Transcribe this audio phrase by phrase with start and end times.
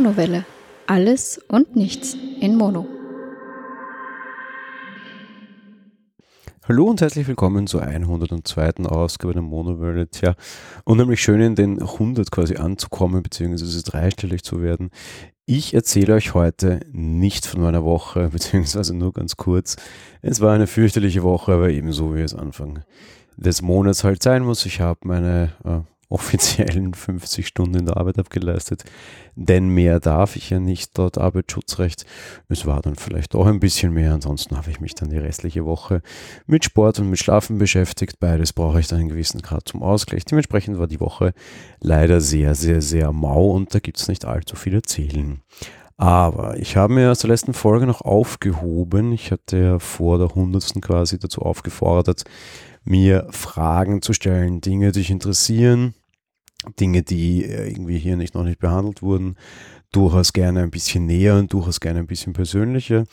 [0.00, 0.46] Monowelle.
[0.86, 2.86] Alles und nichts in Mono.
[6.66, 8.86] Hallo und herzlich willkommen zur 102.
[8.86, 10.08] Ausgabe der Monowelle.
[10.08, 10.36] Tja,
[10.86, 14.88] unheimlich schön in den 100 quasi anzukommen, beziehungsweise dreistellig zu werden.
[15.44, 19.76] Ich erzähle euch heute nicht von meiner Woche, beziehungsweise nur ganz kurz.
[20.22, 22.84] Es war eine fürchterliche Woche, aber ebenso wie es Anfang
[23.36, 24.64] des Monats halt sein muss.
[24.64, 28.84] Ich habe meine äh, offiziellen 50 Stunden in der Arbeit abgeleistet,
[29.36, 32.04] denn mehr darf ich ja nicht dort Arbeitsschutzrecht.
[32.48, 35.64] Es war dann vielleicht auch ein bisschen mehr, ansonsten habe ich mich dann die restliche
[35.64, 36.02] Woche
[36.46, 38.20] mit Sport und mit Schlafen beschäftigt.
[38.20, 40.24] Beides brauche ich dann einen gewissen Grad zum Ausgleich.
[40.24, 41.32] Dementsprechend war die Woche
[41.80, 45.40] leider sehr, sehr, sehr mau und da gibt es nicht allzu viel erzählen.
[46.00, 49.12] Aber ich habe mir aus der letzten Folge noch aufgehoben.
[49.12, 52.24] Ich hatte ja vor der hundertsten quasi dazu aufgefordert,
[52.84, 55.94] mir Fragen zu stellen, Dinge, die dich interessieren,
[56.78, 59.36] Dinge, die äh, irgendwie hier nicht noch nicht behandelt wurden,
[59.92, 63.06] durchaus gerne ein bisschen näher und durchaus gerne ein bisschen persönlicher.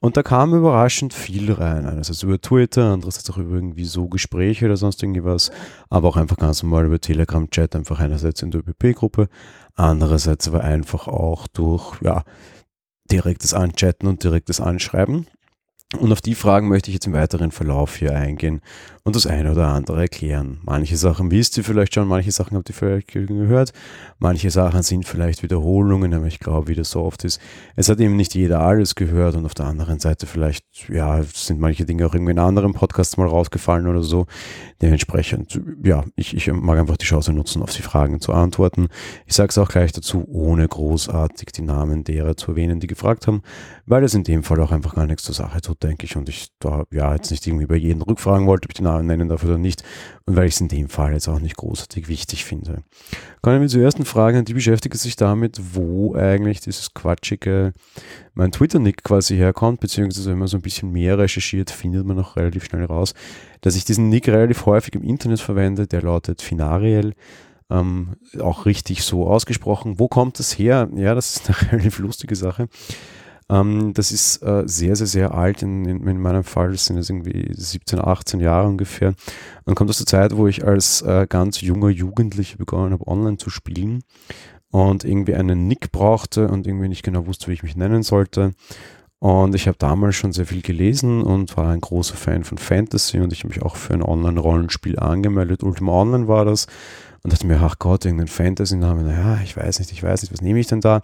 [0.00, 1.86] Und da kam überraschend viel rein.
[1.86, 5.50] Einerseits über Twitter, andererseits auch über irgendwie so Gespräche oder sonst irgendwas,
[5.88, 9.28] aber auch einfach ganz normal über Telegram-Chat, einfach einerseits in der ÖPP-Gruppe,
[9.74, 12.22] andererseits aber einfach auch durch, ja,
[13.10, 15.26] direktes Anchatten und direktes Anschreiben.
[15.98, 18.60] Und auf die Fragen möchte ich jetzt im weiteren Verlauf hier eingehen
[19.02, 20.60] und das eine oder andere erklären.
[20.62, 23.72] Manche Sachen wisst ihr vielleicht schon, manche Sachen habt ihr vielleicht gehört,
[24.18, 27.40] manche Sachen sind vielleicht Wiederholungen, aber ich glaube, wie das so oft ist,
[27.76, 31.60] es hat eben nicht jeder alles gehört und auf der anderen Seite vielleicht, ja, sind
[31.60, 34.26] manche Dinge auch irgendwie in anderen Podcasts mal rausgefallen oder so.
[34.82, 38.88] Dementsprechend, ja, ich, ich mag einfach die Chance nutzen, auf die Fragen zu antworten.
[39.26, 43.26] Ich sage es auch gleich dazu, ohne großartig die Namen derer zu erwähnen, die gefragt
[43.26, 43.42] haben,
[43.86, 46.28] weil es in dem Fall auch einfach gar nichts zur Sache tut, denke ich, und
[46.28, 49.28] ich da ja jetzt nicht irgendwie bei jedem rückfragen wollte, ob ich die Namen nennen
[49.28, 49.82] darf oder nicht.
[50.26, 52.82] Und weil ich es in dem Fall jetzt auch nicht großartig wichtig finde.
[53.42, 57.72] Kommen wir zur ersten Frage, die beschäftigt sich damit, wo eigentlich dieses quatschige,
[58.34, 62.36] mein Twitter-Nick quasi herkommt, beziehungsweise wenn man so ein bisschen mehr recherchiert, findet man auch
[62.36, 63.14] relativ schnell raus,
[63.60, 67.14] dass ich diesen Nick relativ häufig im Internet verwende, der lautet Finariel.
[67.70, 70.00] Ähm, auch richtig so ausgesprochen.
[70.00, 70.88] Wo kommt das her?
[70.96, 72.68] Ja, das ist eine relativ lustige Sache.
[73.50, 75.62] Ähm, das ist äh, sehr, sehr, sehr alt.
[75.62, 79.14] In, in, in, meinem Fall sind es irgendwie 17, 18 Jahre ungefähr.
[79.64, 83.38] Und kommt aus der Zeit, wo ich als äh, ganz junger Jugendlicher begonnen habe, online
[83.38, 84.04] zu spielen
[84.70, 88.52] und irgendwie einen Nick brauchte und irgendwie nicht genau wusste, wie ich mich nennen sollte.
[89.18, 93.20] Und ich habe damals schon sehr viel gelesen und war ein großer Fan von Fantasy
[93.20, 95.62] und ich habe mich auch für ein Online-Rollenspiel angemeldet.
[95.62, 96.68] Ultima Online war das
[97.22, 100.40] und dachte mir, ach Gott, irgendein Fantasy-Name, naja, ich weiß nicht, ich weiß nicht, was
[100.40, 101.02] nehme ich denn da?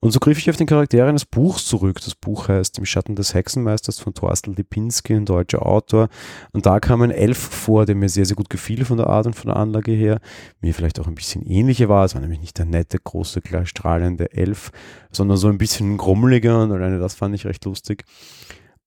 [0.00, 2.00] Und so griff ich auf den Charakter eines Buchs zurück.
[2.04, 6.08] Das Buch heißt Im Schatten des Hexenmeisters von Thorsten Lipinski, ein deutscher Autor.
[6.52, 9.26] Und da kam ein Elf vor, der mir sehr, sehr gut gefiel von der Art
[9.26, 10.20] und von der Anlage her.
[10.60, 12.04] Mir vielleicht auch ein bisschen ähnlicher war.
[12.04, 14.70] Es war nämlich nicht der nette, große, klar strahlende Elf,
[15.10, 18.04] sondern so ein bisschen grummeliger und alleine das fand ich recht lustig.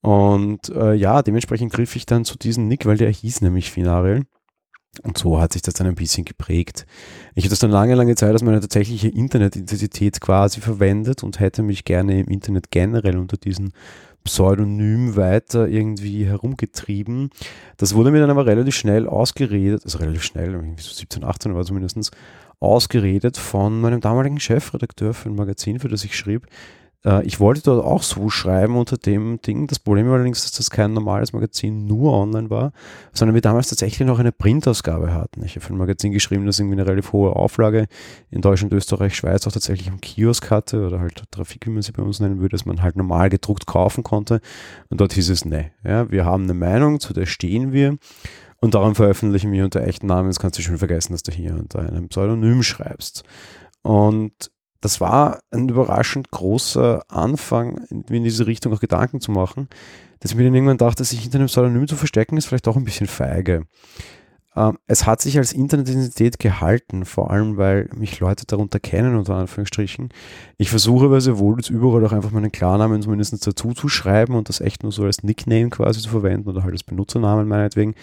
[0.01, 4.23] Und äh, ja, dementsprechend griff ich dann zu diesem Nick, weil der hieß nämlich Finarel.
[5.03, 6.85] Und so hat sich das dann ein bisschen geprägt.
[7.34, 11.63] Ich habe das dann lange, lange Zeit als meine tatsächliche Internetidentität quasi verwendet und hätte
[11.63, 13.72] mich gerne im Internet generell unter diesem
[14.25, 17.29] Pseudonym weiter irgendwie herumgetrieben.
[17.78, 21.56] Das wurde mir dann aber relativ schnell ausgeredet, also relativ schnell, irgendwie so 17, 18
[21.56, 22.12] war zumindest,
[22.59, 26.47] ausgeredet von meinem damaligen Chefredakteur für ein Magazin, für das ich schrieb,
[27.06, 29.67] äh, ich wollte dort auch so schreiben unter dem Ding.
[29.67, 32.72] Das Problem war allerdings, dass das kein normales Magazin nur online war,
[33.13, 35.44] sondern wir damals tatsächlich noch eine Printausgabe hatten.
[35.44, 37.88] Ich habe für ein Magazin geschrieben, das irgendwie eine relativ hohe Auflage
[38.29, 41.91] in Deutschland, Österreich, Schweiz auch tatsächlich im Kiosk hatte oder halt Trafik, wie man sie
[41.91, 44.41] bei uns nennen würde, dass man halt normal gedruckt kaufen konnte.
[44.90, 47.97] Und dort hieß es, ne, ja, wir haben eine Meinung, zu der stehen wir.
[48.63, 50.29] Und darum veröffentlichen wir unter echten Namen.
[50.29, 53.23] Jetzt kannst du schon vergessen, dass du hier unter einem Pseudonym schreibst.
[53.81, 54.51] Und
[54.81, 59.69] das war ein überraschend großer Anfang, in diese Richtung auch Gedanken zu machen,
[60.19, 62.76] dass ich mir dann irgendwann dachte, sich hinter einem Pseudonym zu verstecken, ist vielleicht auch
[62.76, 63.66] ein bisschen feige.
[64.55, 69.35] Ähm, es hat sich als Internetidentität gehalten, vor allem weil mich Leute darunter kennen, unter
[69.35, 70.09] Anführungsstrichen.
[70.58, 74.35] Ich versuche aber sehr wohl jetzt überall auch einfach meinen Klarnamen zumindest dazu zu schreiben
[74.35, 77.96] und das echt nur so als Nickname quasi zu verwenden oder halt als Benutzernamen meinetwegen.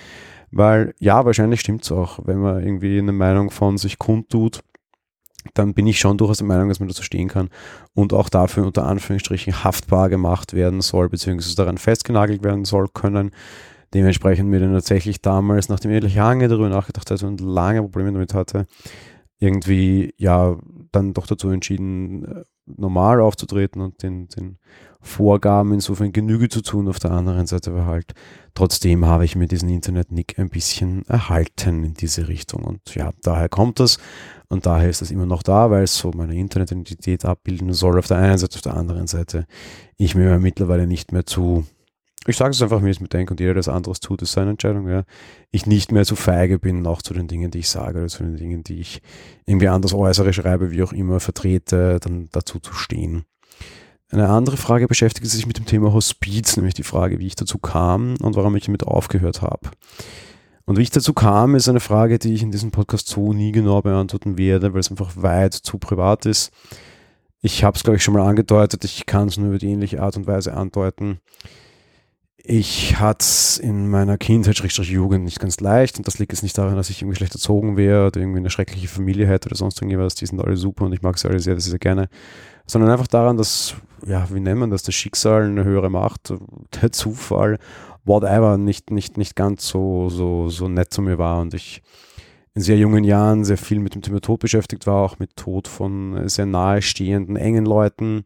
[0.50, 4.62] Weil ja, wahrscheinlich stimmt es auch, wenn man irgendwie eine Meinung von sich kundtut,
[5.54, 7.48] dann bin ich schon durchaus der Meinung, dass man dazu stehen kann
[7.94, 13.30] und auch dafür unter Anführungsstrichen haftbar gemacht werden soll, beziehungsweise daran festgenagelt werden soll können.
[13.94, 18.34] Dementsprechend mir dann tatsächlich damals, nachdem ich lange darüber nachgedacht hatte und lange Probleme damit
[18.34, 18.66] hatte,
[19.38, 20.56] irgendwie ja
[20.92, 24.58] dann doch dazu entschieden, äh, normal aufzutreten und den, den
[25.00, 26.88] vorgaben, insofern Genüge zu tun.
[26.88, 28.14] Auf der anderen Seite war halt,
[28.54, 32.64] trotzdem habe ich mir diesen Internet-Nick ein bisschen erhalten in diese Richtung.
[32.64, 33.98] Und ja, daher kommt das.
[34.48, 37.98] Und daher ist das immer noch da, weil es so meine Internet-Identität abbilden soll.
[37.98, 39.46] Auf der einen Seite, auf der anderen Seite,
[39.96, 41.66] ich mir mittlerweile nicht mehr zu
[42.28, 44.20] ich sage es einfach, wie ich es mir denke und jeder, der das anderes tut,
[44.20, 45.04] ist seine Entscheidung, ja.
[45.50, 48.22] Ich nicht mehr zu feige bin, auch zu den Dingen, die ich sage oder zu
[48.22, 49.00] den Dingen, die ich
[49.46, 53.24] irgendwie anders äußere, schreibe, wie auch immer, vertrete, dann dazu zu stehen.
[54.10, 57.58] Eine andere Frage beschäftigt sich mit dem Thema Hospiz, nämlich die Frage, wie ich dazu
[57.58, 59.70] kam und warum ich damit aufgehört habe.
[60.68, 63.52] Und wie ich dazu kam, ist eine Frage, die ich in diesem Podcast so nie
[63.52, 66.52] genau beantworten werde, weil es einfach weit zu privat ist.
[67.40, 70.02] Ich habe es, glaube ich, schon mal angedeutet, ich kann es nur über die ähnliche
[70.02, 71.20] Art und Weise andeuten.
[72.36, 76.58] Ich hatte es in meiner Kindheit, Jugend, nicht ganz leicht und das liegt jetzt nicht
[76.58, 79.80] daran, dass ich irgendwie schlecht erzogen wäre oder irgendwie eine schreckliche Familie hätte oder sonst
[79.80, 80.16] irgendwas.
[80.16, 82.10] Die sind alle super und ich mag sie alle sehr, sehr, sehr gerne.
[82.66, 83.74] Sondern einfach daran, dass,
[84.04, 86.34] ja, wie nennt man das, das Schicksal eine höhere Macht,
[86.82, 87.58] der Zufall,
[88.08, 91.82] whatever, nicht, nicht, nicht ganz so, so, so nett zu mir war und ich
[92.54, 95.68] in sehr jungen Jahren sehr viel mit dem Thema Tod beschäftigt war, auch mit Tod
[95.68, 98.24] von sehr nahestehenden, engen Leuten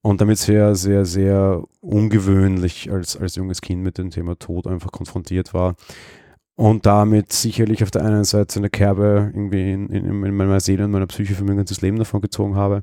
[0.00, 4.92] und damit sehr, sehr, sehr ungewöhnlich als, als junges Kind mit dem Thema Tod einfach
[4.92, 5.74] konfrontiert war.
[6.54, 10.86] Und damit sicherlich auf der einen Seite eine Kerbe irgendwie in, in, in meiner Seele
[10.86, 12.82] und meiner Psyche für mein ganzes Leben davon gezogen habe.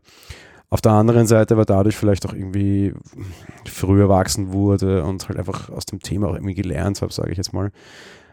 [0.75, 2.93] Auf der anderen Seite war dadurch vielleicht auch irgendwie
[3.65, 7.37] früh erwachsen wurde und halt einfach aus dem Thema auch irgendwie gelernt habe, sage ich
[7.37, 7.71] jetzt mal.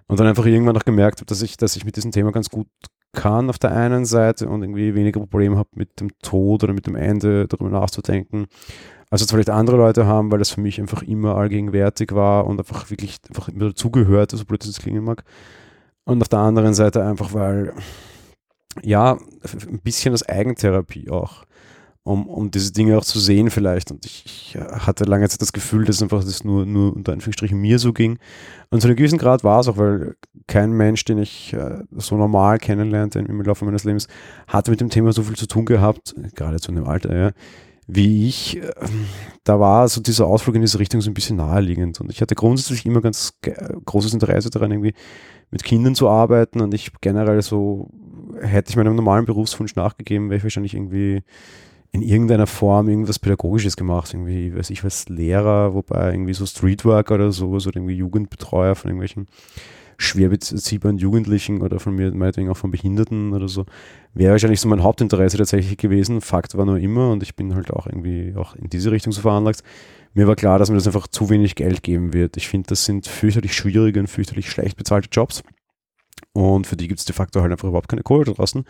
[0.09, 2.51] Und dann einfach irgendwann noch gemerkt habe, dass ich, dass ich mit diesem Thema ganz
[2.51, 2.67] gut
[3.13, 6.89] kann auf der einen Seite und irgendwie weniger Probleme habe mit dem Tod oder mit
[6.89, 8.47] dem Ende darüber nachzudenken,
[9.09, 12.59] als es vielleicht andere Leute haben, weil das für mich einfach immer allgegenwärtig war und
[12.59, 15.23] einfach wirklich einfach immer dazugehört, so blöd es klingen mag.
[16.03, 17.73] Und auf der anderen Seite einfach, weil
[18.83, 21.45] ja, ein bisschen als Eigentherapie auch
[22.05, 23.91] um, um diese Dinge auch zu sehen vielleicht.
[23.91, 27.59] Und ich, ich hatte lange Zeit das Gefühl, dass einfach das nur, nur unter Anführungsstrichen
[27.59, 28.19] mir so ging.
[28.71, 30.17] Und zu einem gewissen Grad war es auch, weil
[30.49, 34.09] kein Mensch, den ich äh, so normal kennenlernte im Laufe meines Lebens,
[34.49, 37.31] hatte mit dem Thema so viel zu tun gehabt, gerade zu einem Alter, ja,
[37.87, 38.57] wie ich.
[38.57, 38.73] Äh,
[39.45, 42.01] da war so dieser Ausflug in diese Richtung so ein bisschen naheliegend.
[42.01, 43.39] Und ich hatte grundsätzlich immer ganz
[43.85, 44.95] großes Interesse daran, irgendwie
[45.53, 46.61] mit Kindern zu arbeiten.
[46.61, 47.91] Und ich generell so,
[48.41, 51.23] hätte ich meinem normalen Berufswunsch nachgegeben, wäre ich wahrscheinlich irgendwie
[51.93, 57.11] in irgendeiner Form irgendwas Pädagogisches gemacht, irgendwie, weiß ich was, Lehrer, wobei irgendwie so Streetwork
[57.11, 59.27] oder sowas oder irgendwie Jugendbetreuer von irgendwelchen
[59.99, 63.67] schwer beziehbaren Jugendlichen oder von mir meinetwegen auch von Behinderten oder so,
[64.15, 66.21] wäre wahrscheinlich so mein Hauptinteresse tatsächlich gewesen.
[66.23, 69.21] Fakt war nur immer und ich bin halt auch irgendwie auch in diese Richtung so
[69.21, 69.63] veranlagt.
[70.15, 72.37] Mir war klar, dass mir das einfach zu wenig Geld geben wird.
[72.37, 75.43] Ich finde, das sind fürchterlich schwierige und fürchterlich schlecht bezahlte Jobs.
[76.33, 78.65] Und für die gibt es de facto halt einfach überhaupt keine Kohle da draußen.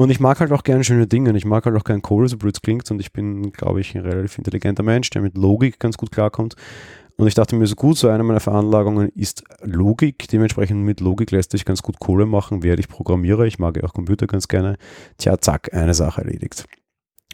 [0.00, 1.28] Und ich mag halt auch gerne schöne Dinge.
[1.28, 2.90] Und ich mag halt auch gerne Kohle, so blöd es klingt.
[2.90, 6.54] Und ich bin, glaube ich, ein relativ intelligenter Mensch, der mit Logik ganz gut klarkommt.
[7.18, 10.26] Und ich dachte mir so gut, so eine meiner Veranlagungen ist Logik.
[10.28, 13.44] Dementsprechend mit Logik lässt sich ganz gut Kohle machen, werde ich Programmierer.
[13.44, 14.78] Ich mag ja auch Computer ganz gerne.
[15.18, 16.64] Tja, zack, eine Sache erledigt.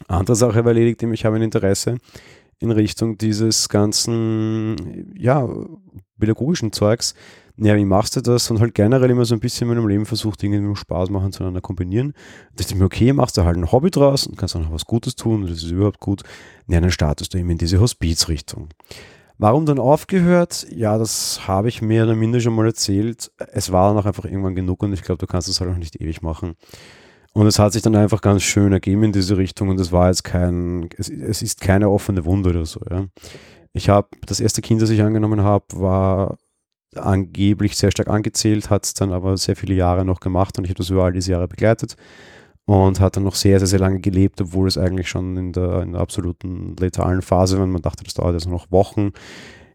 [0.09, 1.99] Andere Sache war erledigt, ich habe ein Interesse
[2.59, 5.47] in Richtung dieses ganzen, ja,
[6.19, 7.15] pädagogischen Zeugs
[7.57, 8.51] ja, wie machst du das?
[8.51, 11.31] Und halt generell immer so ein bisschen in meinem Leben versucht, Dinge mit Spaß machen
[11.31, 12.13] zueinander kombinieren.
[12.51, 14.71] Da dachte ich mir, okay, machst du halt ein Hobby draus und kannst auch noch
[14.71, 16.21] was Gutes tun und das ist überhaupt gut.
[16.67, 18.69] Ja, dann startest du eben in diese Hospizrichtung.
[19.39, 20.67] Warum dann aufgehört?
[20.71, 23.31] Ja, das habe ich mehr oder minder schon mal erzählt.
[23.51, 25.77] Es war dann auch einfach irgendwann genug und ich glaube, du kannst es halt auch
[25.77, 26.55] nicht ewig machen.
[27.33, 30.07] Und es hat sich dann einfach ganz schön ergeben in diese Richtung und es war
[30.07, 32.81] jetzt kein, es, es ist keine offene Wunde oder so.
[32.89, 33.05] Ja.
[33.73, 36.37] Ich habe, das erste Kind, das ich angenommen habe, war
[36.95, 40.69] angeblich sehr stark angezählt, hat es dann aber sehr viele Jahre noch gemacht und ich
[40.69, 41.95] habe das über all diese Jahre begleitet
[42.65, 45.83] und hat dann noch sehr, sehr, sehr lange gelebt, obwohl es eigentlich schon in der,
[45.83, 47.65] in der absoluten letalen Phase war.
[47.65, 49.11] Man dachte, das dauert jetzt noch Wochen.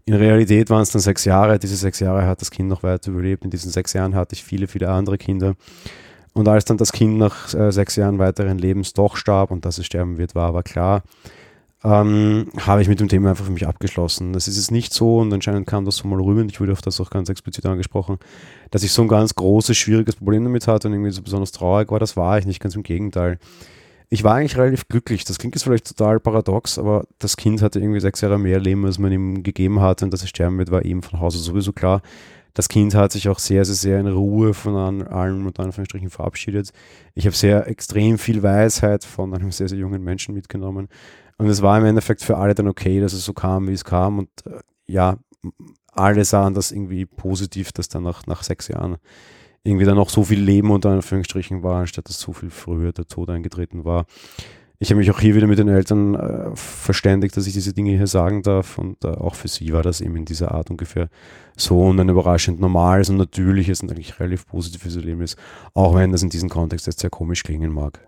[0.05, 1.59] In Realität waren es dann sechs Jahre.
[1.59, 3.45] Diese sechs Jahre hat das Kind noch weiter überlebt.
[3.45, 5.55] In diesen sechs Jahren hatte ich viele, viele andere Kinder.
[6.35, 9.79] Und als dann das Kind nach äh, sechs Jahren weiteren Lebens doch starb und dass
[9.79, 11.03] es sterben wird, war aber klar,
[11.85, 14.33] ähm, habe ich mit dem Thema einfach für mich abgeschlossen.
[14.33, 16.83] Das ist es nicht so und anscheinend kam das so mal rüber ich wurde auf
[16.83, 18.19] das auch ganz explizit angesprochen,
[18.71, 21.91] dass ich so ein ganz großes, schwieriges Problem damit hatte und irgendwie so besonders traurig
[21.91, 21.99] war.
[21.99, 23.39] Das war ich nicht, ganz im Gegenteil.
[24.11, 25.25] Ich war eigentlich relativ glücklich.
[25.25, 28.85] Das klingt jetzt vielleicht total paradox, aber das Kind hatte irgendwie sechs Jahre mehr Leben,
[28.85, 31.73] als man ihm gegeben hatte und dass es sterben wird, war eben von Hause sowieso
[31.73, 32.03] klar.
[32.55, 36.71] Das Kind hat sich auch sehr, sehr, sehr in Ruhe von allen und Anführungsstrichen verabschiedet.
[37.15, 40.89] Ich habe sehr extrem viel Weisheit von einem sehr, sehr jungen Menschen mitgenommen
[41.43, 43.85] und es war im Endeffekt für alle dann okay, dass es so kam, wie es
[43.85, 44.19] kam.
[44.19, 45.17] Und äh, ja,
[45.93, 48.99] alle sahen das irgendwie positiv, dass dann nach, nach sechs Jahren
[49.65, 53.07] irgendwie dann noch so viel Leben unter Anführungsstrichen war, anstatt dass so viel früher der
[53.07, 54.07] Tod eingetreten war.
[54.83, 57.93] Ich habe mich auch hier wieder mit den Eltern äh, verständigt, dass ich diese Dinge
[57.93, 61.09] hier sagen darf und äh, auch für sie war das eben in dieser Art ungefähr
[61.57, 65.37] so und ein überraschend normales und natürliches und eigentlich relativ positives Erlebnis,
[65.73, 68.01] auch wenn das in diesem Kontext jetzt sehr komisch klingen mag.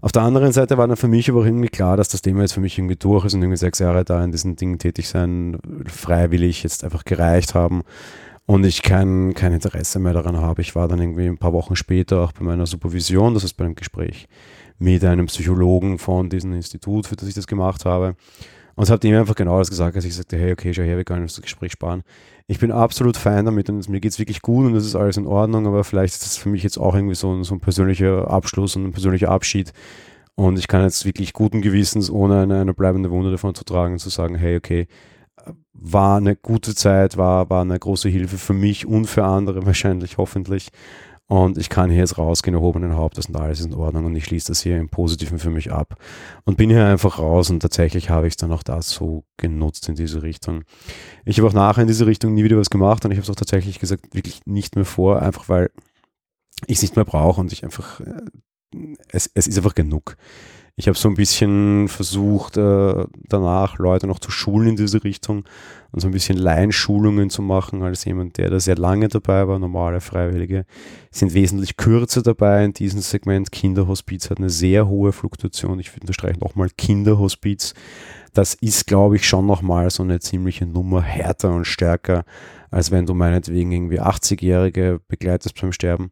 [0.00, 2.42] Auf der anderen Seite war dann für mich aber auch irgendwie klar, dass das Thema
[2.42, 5.08] jetzt für mich irgendwie durch ist und irgendwie sechs Jahre da in diesen Dingen tätig
[5.08, 7.82] sein, freiwillig jetzt einfach gereicht haben
[8.46, 10.62] und ich kein, kein Interesse mehr daran habe.
[10.62, 13.64] Ich war dann irgendwie ein paar Wochen später auch bei meiner Supervision, das heißt bei
[13.64, 14.28] einem Gespräch
[14.78, 18.16] mit einem Psychologen von diesem Institut, für das ich das gemacht habe.
[18.74, 20.98] Und es hat ihm einfach genau das gesagt, als ich sagte, hey, okay, schau her,
[20.98, 22.02] wir können uns das Gespräch sparen.
[22.46, 25.16] Ich bin absolut fein damit und mir geht es wirklich gut und es ist alles
[25.16, 27.60] in Ordnung, aber vielleicht ist das für mich jetzt auch irgendwie so ein, so ein
[27.60, 29.72] persönlicher Abschluss und ein persönlicher Abschied.
[30.34, 33.98] Und ich kann jetzt wirklich guten Gewissens, ohne eine, eine bleibende Wunde davon zu tragen,
[33.98, 34.86] zu sagen, hey, okay,
[35.72, 40.18] war eine gute Zeit, war, war eine große Hilfe für mich und für andere wahrscheinlich,
[40.18, 40.68] hoffentlich.
[41.28, 44.24] Und ich kann hier jetzt rausgehen, erhobenen Hauptes und alles ist in Ordnung und ich
[44.24, 45.96] schließe das hier im Positiven für mich ab.
[46.44, 49.88] Und bin hier einfach raus und tatsächlich habe ich es dann auch da so genutzt
[49.88, 50.62] in diese Richtung.
[51.24, 53.30] Ich habe auch nachher in diese Richtung nie wieder was gemacht und ich habe es
[53.30, 55.70] auch tatsächlich gesagt, wirklich nicht mehr vor, einfach weil
[56.66, 58.22] ich es nicht mehr brauche und ich einfach, äh,
[59.08, 60.16] es, es ist einfach genug.
[60.78, 65.44] Ich habe so ein bisschen versucht, äh, danach Leute noch zu schulen in diese Richtung
[65.90, 69.58] und so ein bisschen Laienschulungen zu machen, als jemand, der da sehr lange dabei war.
[69.58, 70.66] Normale Freiwillige
[71.10, 73.50] sind wesentlich kürzer dabei in diesem Segment.
[73.52, 75.80] Kinderhospiz hat eine sehr hohe Fluktuation.
[75.80, 77.72] Ich unterstreiche nochmal Kinderhospiz.
[78.34, 82.26] Das ist, glaube ich, schon nochmal so eine ziemliche Nummer härter und stärker,
[82.70, 86.10] als wenn du meinetwegen irgendwie 80-Jährige begleitest beim Sterben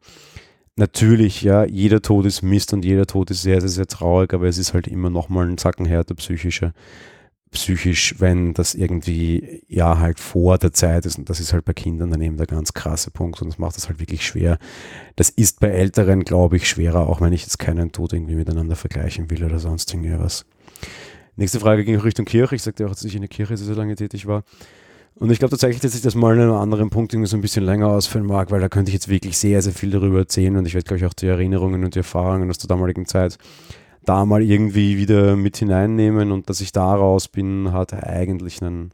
[0.75, 4.47] natürlich, ja, jeder Tod ist Mist und jeder Tod ist sehr, sehr, sehr traurig, aber
[4.47, 6.73] es ist halt immer nochmal ein Zacken härter psychischer,
[7.51, 11.73] psychisch, wenn das irgendwie, ja, halt vor der Zeit ist und das ist halt bei
[11.73, 14.57] Kindern dann eben der ganz krasse Punkt und das macht das halt wirklich schwer.
[15.15, 18.75] Das ist bei Älteren, glaube ich, schwerer, auch wenn ich jetzt keinen Tod irgendwie miteinander
[18.75, 20.45] vergleichen will oder sonst irgendwas.
[21.37, 22.55] Nächste Frage ging Richtung Kirche.
[22.55, 24.43] Ich sagte auch, dass ich in der Kirche so lange tätig war.
[25.17, 27.41] Und ich glaube tatsächlich, dass ich das mal in einem anderen Punkt irgendwie so ein
[27.41, 30.57] bisschen länger ausführen mag, weil da könnte ich jetzt wirklich sehr, sehr viel darüber erzählen
[30.57, 33.37] und ich werde, glaube ich, auch die Erinnerungen und die Erfahrungen aus der damaligen Zeit
[34.03, 38.91] da mal irgendwie wieder mit hineinnehmen und dass ich daraus bin, hat eigentlich einen,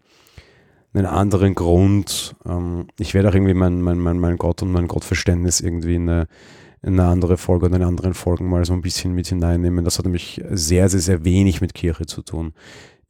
[0.93, 2.35] einen anderen Grund.
[2.45, 6.07] Ähm, ich werde auch irgendwie mein, mein, mein, mein Gott und mein Gottverständnis irgendwie in
[6.07, 6.27] eine,
[6.83, 9.83] in eine andere Folge oder in anderen Folgen mal so ein bisschen mit hineinnehmen.
[9.83, 12.53] Das hat nämlich sehr, sehr, sehr wenig mit Kirche zu tun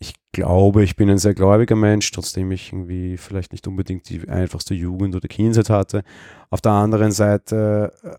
[0.01, 4.27] ich glaube, ich bin ein sehr gläubiger Mensch, trotzdem ich irgendwie vielleicht nicht unbedingt die
[4.27, 6.03] einfachste Jugend oder Kindheit hatte.
[6.49, 8.09] Auf der anderen Seite, äh,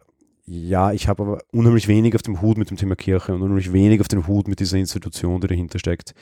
[0.47, 3.73] ja, ich habe aber unheimlich wenig auf dem Hut mit dem Thema Kirche und unheimlich
[3.73, 6.15] wenig auf dem Hut mit dieser Institution, die dahinter steckt.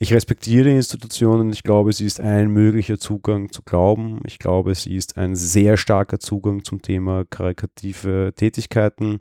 [0.00, 4.20] Ich respektiere die Institution und ich glaube, sie ist ein möglicher Zugang zu Glauben.
[4.26, 9.20] Ich glaube, sie ist ein sehr starker Zugang zum Thema karikative Tätigkeiten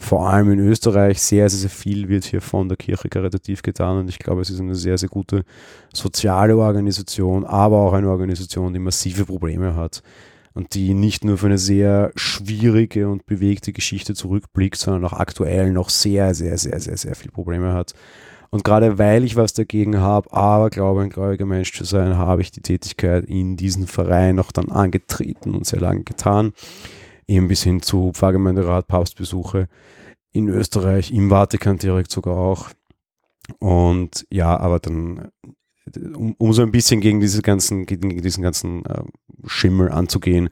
[0.00, 3.98] vor allem in Österreich sehr, sehr, sehr viel wird hier von der Kirche karitativ getan
[3.98, 5.44] und ich glaube, es ist eine sehr, sehr gute
[5.92, 10.02] soziale Organisation, aber auch eine Organisation, die massive Probleme hat
[10.54, 15.70] und die nicht nur für eine sehr schwierige und bewegte Geschichte zurückblickt, sondern auch aktuell
[15.70, 17.92] noch sehr, sehr, sehr, sehr, sehr viele Probleme hat.
[18.48, 22.40] Und gerade weil ich was dagegen habe, aber glaube, ein gläubiger Mensch zu sein, habe
[22.40, 26.52] ich die Tätigkeit in diesem Verein auch dann angetreten und sehr lange getan
[27.30, 29.68] eben bis hin zu Pfarrgemeinderat, Papstbesuche
[30.32, 32.70] in Österreich, im Vatikan direkt sogar auch.
[33.58, 35.30] Und ja, aber dann,
[36.14, 39.02] um, um so ein bisschen gegen diese ganzen, gegen diesen ganzen äh,
[39.46, 40.50] Schimmel anzugehen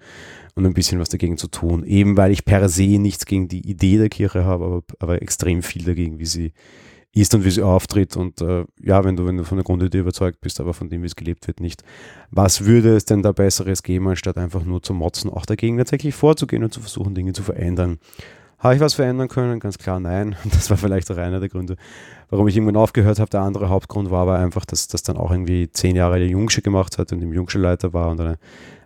[0.54, 1.84] und ein bisschen was dagegen zu tun.
[1.84, 5.62] Eben weil ich per se nichts gegen die Idee der Kirche habe, aber, aber extrem
[5.62, 6.52] viel dagegen, wie sie
[7.20, 8.16] ist und wie sie auftritt.
[8.16, 11.02] Und äh, ja, wenn du, wenn du von der Grundidee überzeugt bist, aber von dem,
[11.02, 11.82] wie es gelebt wird, nicht.
[12.30, 16.14] Was würde es denn da Besseres geben, anstatt einfach nur zu motzen, auch dagegen tatsächlich
[16.14, 17.98] vorzugehen und zu versuchen, Dinge zu verändern?
[18.58, 19.60] Habe ich was verändern können?
[19.60, 20.34] Ganz klar nein.
[20.44, 21.76] Das war vielleicht auch einer der Gründe,
[22.28, 23.30] warum ich irgendwann aufgehört habe.
[23.30, 26.60] Der andere Hauptgrund war aber einfach, dass das dann auch irgendwie zehn Jahre der Jungsche
[26.60, 28.38] gemacht hat und im Jungsche-Leiter war und eine,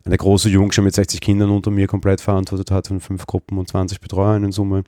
[0.05, 3.69] eine große Jungsche mit 60 Kindern unter mir komplett verantwortet hat und fünf Gruppen und
[3.69, 4.85] 20 Betreuern in Summe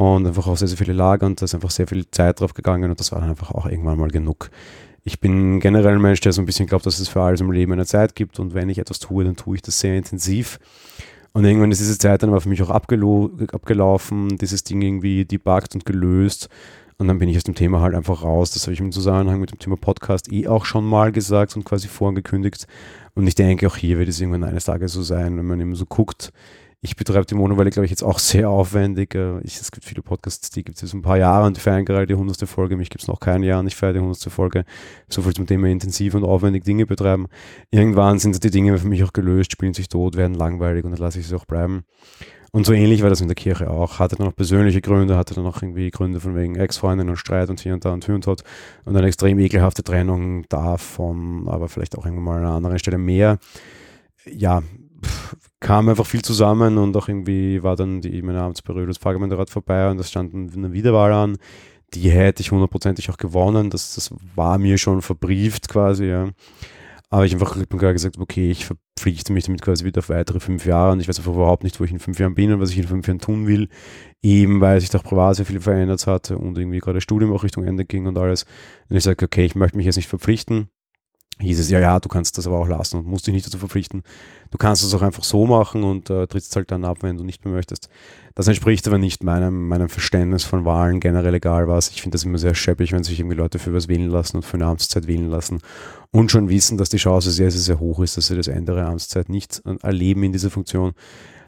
[0.00, 2.54] und einfach auch sehr, sehr viele Lager und da ist einfach sehr viel Zeit drauf
[2.54, 4.50] gegangen und das war dann einfach auch irgendwann mal genug.
[5.04, 7.52] Ich bin generell ein Mensch, der so ein bisschen glaubt, dass es für alles im
[7.52, 10.58] Leben eine Zeit gibt und wenn ich etwas tue, dann tue ich das sehr intensiv.
[11.32, 15.74] Und irgendwann ist diese Zeit dann aber für mich auch abgelaufen, dieses Ding irgendwie debuggt
[15.74, 16.48] und gelöst.
[16.96, 18.50] Und dann bin ich aus dem Thema halt einfach raus.
[18.50, 21.64] Das habe ich im Zusammenhang mit dem Thema Podcast eh auch schon mal gesagt und
[21.64, 22.66] quasi vorangekündigt.
[23.14, 25.74] Und ich denke, auch hier wird es irgendwann eines Tages so sein, wenn man eben
[25.74, 26.32] so guckt,
[26.82, 29.14] ich betreibe die Monowelle, glaube ich, jetzt auch sehr aufwendig.
[29.14, 31.60] Äh, ich, es gibt viele Podcasts, die gibt es jetzt ein paar Jahre und die
[31.60, 32.76] feiern gerade die hundertste Folge.
[32.76, 34.64] Mich gibt es noch kein Jahr und ich feiere die hundertste Folge.
[35.08, 37.26] So viel zum Thema intensiv und aufwendig Dinge betreiben.
[37.70, 41.00] Irgendwann sind die Dinge für mich auch gelöst, spielen sich tot, werden langweilig und dann
[41.00, 41.84] lasse ich sie auch bleiben.
[42.52, 43.98] Und so ähnlich war das in der Kirche auch.
[43.98, 47.50] Hatte dann noch persönliche Gründe, hatte dann noch irgendwie Gründe von wegen Ex-Freundin und Streit
[47.50, 48.42] und hier und da und hier und dort
[48.86, 52.98] und eine extrem ekelhafte Trennung davon, aber vielleicht auch irgendwann mal an einer anderen Stelle
[52.98, 53.38] mehr.
[54.26, 54.62] Ja,
[55.70, 59.88] kam einfach viel zusammen und auch irgendwie war dann die meine Amtsperiode als Pfarrgemeinderat vorbei
[59.88, 61.38] und es stand eine Wiederwahl an.
[61.94, 63.70] Die hätte ich hundertprozentig auch gewonnen.
[63.70, 66.30] Das, das war mir schon verbrieft quasi, ja.
[67.08, 70.40] Aber ich einfach klipp klar gesagt, okay, ich verpflichte mich damit quasi wieder auf weitere
[70.40, 72.60] fünf Jahre und ich weiß einfach überhaupt nicht, wo ich in fünf Jahren bin und
[72.60, 73.68] was ich in fünf Jahren tun will.
[74.22, 77.44] Eben weil sich doch privat sehr viel verändert hatte und irgendwie gerade das Studium auch
[77.44, 78.44] Richtung Ende ging und alles.
[78.88, 80.68] Und ich sage, okay, ich möchte mich jetzt nicht verpflichten
[81.40, 83.58] hieß es, ja, ja, du kannst das aber auch lassen und musst dich nicht dazu
[83.58, 84.02] verpflichten.
[84.50, 87.24] Du kannst es auch einfach so machen und äh, trittst halt dann ab, wenn du
[87.24, 87.88] nicht mehr möchtest.
[88.34, 91.90] Das entspricht aber nicht meinem, meinem Verständnis von Wahlen, generell egal was.
[91.90, 94.42] Ich finde das immer sehr scheppig, wenn sich irgendwie Leute für was wählen lassen und
[94.44, 95.60] für eine Amtszeit wählen lassen
[96.10, 98.74] und schon wissen, dass die Chance sehr, sehr, sehr hoch ist, dass sie das Ende
[98.74, 100.92] der Amtszeit nicht erleben in dieser Funktion.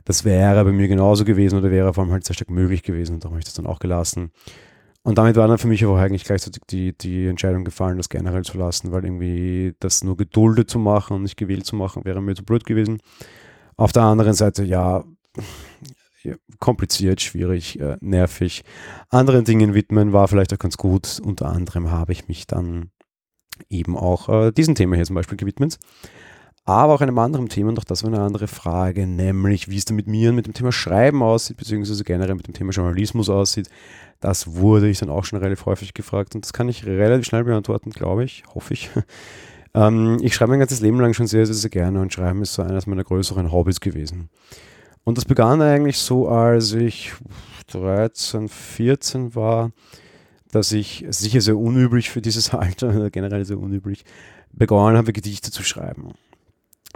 [0.04, 3.14] Das wäre bei mir genauso gewesen oder wäre vor allem halt sehr stark möglich gewesen
[3.14, 4.32] und darum habe ich das dann auch gelassen.
[5.04, 8.44] Und damit war dann für mich aber eigentlich gleichzeitig die, die Entscheidung gefallen, das generell
[8.44, 12.23] zu lassen, weil irgendwie das nur geduldet zu machen und nicht gewählt zu machen, wäre
[12.23, 12.99] mir zu blöd gewesen.
[13.76, 15.02] Auf der anderen Seite, ja,
[16.61, 18.62] kompliziert, schwierig, äh, nervig.
[19.09, 21.21] Anderen Dingen widmen war vielleicht auch ganz gut.
[21.25, 22.90] Unter anderem habe ich mich dann
[23.68, 25.78] eben auch äh, diesem Thema hier zum Beispiel gewidmet.
[26.64, 29.85] Aber auch einem anderen Thema, und auch das war eine andere Frage, nämlich wie es
[29.85, 33.28] denn mit mir und mit dem Thema Schreiben aussieht, beziehungsweise generell mit dem Thema Journalismus
[33.28, 33.69] aussieht.
[34.21, 37.42] Das wurde ich dann auch schon relativ häufig gefragt und das kann ich relativ schnell
[37.42, 38.90] beantworten, glaube ich, hoffe ich.
[39.75, 42.54] ähm, ich schreibe mein ganzes Leben lang schon sehr, sehr, sehr gerne und Schreiben ist
[42.54, 44.28] so eines meiner größeren Hobbys gewesen.
[45.02, 47.12] Und das begann eigentlich so, als ich
[47.73, 49.73] 13, 14 war,
[50.52, 54.04] dass ich, sicher sehr unüblich für dieses Alter, generell sehr unüblich,
[54.52, 56.12] begonnen habe, Gedichte zu schreiben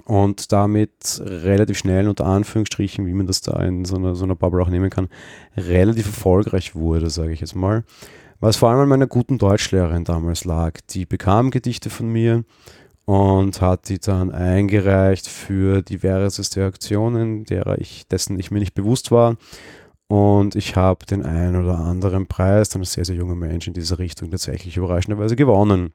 [0.05, 4.37] und damit relativ schnell unter Anführungsstrichen, wie man das da in so einer, so einer
[4.37, 5.09] Bubble auch nehmen kann,
[5.57, 7.85] relativ erfolgreich wurde, sage ich jetzt mal.
[8.39, 10.81] Was vor allem an meiner guten Deutschlehrerin damals lag.
[10.91, 12.45] Die bekam Gedichte von mir
[13.07, 19.11] und hat die dann eingereicht für diverseste Aktionen, derer ich, dessen ich mir nicht bewusst
[19.11, 19.37] war.
[20.09, 23.75] Und ich habe den einen oder anderen Preis, dann ein sehr, sehr junger Mensch in
[23.75, 25.95] dieser Richtung tatsächlich überraschenderweise gewonnen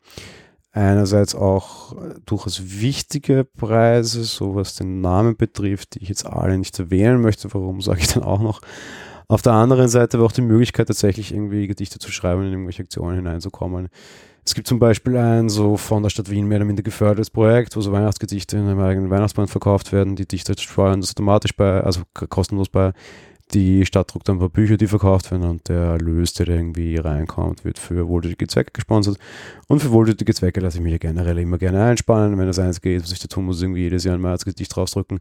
[0.72, 6.58] einerseits auch äh, durchaus wichtige Preise, so was den Namen betrifft, die ich jetzt alle
[6.58, 7.54] nicht erwähnen möchte.
[7.54, 8.62] Warum sage ich dann auch noch?
[9.28, 12.54] Auf der anderen Seite aber auch die Möglichkeit, tatsächlich irgendwie Gedichte zu schreiben und in
[12.54, 13.88] irgendwelche Aktionen hineinzukommen.
[14.44, 17.76] Es gibt zum Beispiel ein so von der Stadt Wien mehr oder minder gefördertes Projekt,
[17.76, 20.16] wo so Weihnachtsgedichte in einem eigenen Weihnachtsband verkauft werden.
[20.16, 22.92] Die Dichter steuern das automatisch bei, also kostenlos bei
[23.54, 27.66] die Stadt druckt ein paar Bücher, die verkauft werden und der Erlös, der irgendwie reinkommt,
[27.66, 29.18] wird für wohltätige Zwecke gesponsert.
[29.68, 32.38] Und für wohltätige Zwecke lasse ich mich ja generell immer gerne einspannen.
[32.38, 35.20] Wenn das eins geht, was ich da tun muss, irgendwie jedes Jahr ein Weihnachtsgedicht rausdrücken,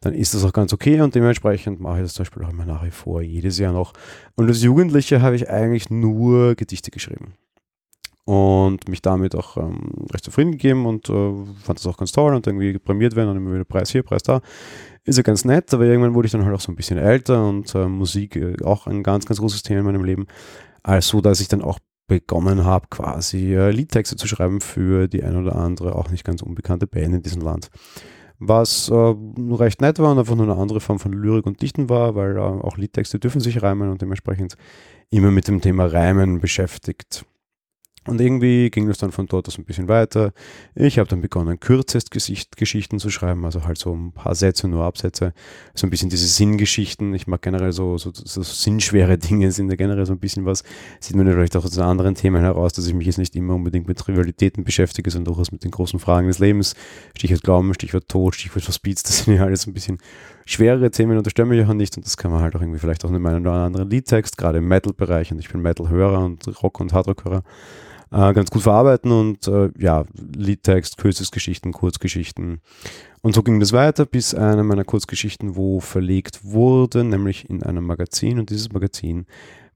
[0.00, 2.64] dann ist das auch ganz okay und dementsprechend mache ich das zum Beispiel auch immer
[2.64, 3.92] nach wie vor, jedes Jahr noch.
[4.36, 7.34] Und als Jugendlicher habe ich eigentlich nur Gedichte geschrieben
[8.24, 12.34] und mich damit auch ähm, recht zufrieden gegeben und äh, fand das auch ganz toll
[12.34, 14.40] und irgendwie prämiert werden und immer wieder Preis hier, Preis da
[15.04, 17.46] ist ja ganz nett, aber irgendwann wurde ich dann halt auch so ein bisschen älter
[17.46, 20.26] und äh, Musik äh, auch ein ganz, ganz großes Thema in meinem Leben.
[20.82, 25.36] Also, dass ich dann auch begonnen habe, quasi äh, Liedtexte zu schreiben für die ein
[25.36, 27.70] oder andere auch nicht ganz unbekannte Band in diesem Land.
[28.38, 31.88] Was äh, recht nett war und einfach nur eine andere Form von Lyrik und Dichten
[31.88, 34.56] war, weil äh, auch Liedtexte dürfen sich reimen und dementsprechend
[35.10, 37.24] immer mit dem Thema Reimen beschäftigt.
[38.04, 40.32] Und irgendwie ging es dann von dort aus ein bisschen weiter.
[40.74, 45.32] Ich habe dann begonnen, Kürzestgeschichten zu schreiben, also halt so ein paar Sätze, nur Absätze.
[45.74, 47.14] So ein bisschen diese Sinngeschichten.
[47.14, 50.64] Ich mag generell so, so, so sinnschwere Dinge, sind ja generell so ein bisschen was.
[50.98, 53.86] Sieht man vielleicht auch aus anderen Themen heraus, dass ich mich jetzt nicht immer unbedingt
[53.86, 56.74] mit Trivialitäten beschäftige, sondern durchaus mit den großen Fragen des Lebens.
[57.16, 59.98] Stichwort Glauben, Stichwort Tod, Stichwort Hospiz, das sind ja alles ein bisschen
[60.46, 62.78] schwerere Themen und das stört mich auch nicht und das kann man halt auch irgendwie
[62.78, 66.62] vielleicht auch in meinem oder anderen Liedtext, gerade im Metal-Bereich und ich bin Metal-Hörer und
[66.62, 67.42] Rock- und Hardrock-Hörer
[68.12, 70.04] äh, ganz gut verarbeiten und äh, ja,
[70.36, 72.60] Liedtext, Kurzgeschichten, Kurzgeschichten.
[73.22, 77.86] Und so ging das weiter, bis eine meiner Kurzgeschichten wo verlegt wurde, nämlich in einem
[77.86, 79.26] Magazin und dieses Magazin